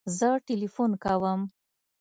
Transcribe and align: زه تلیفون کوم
زه 0.17 0.29
تلیفون 0.47 0.91
کوم 1.03 1.41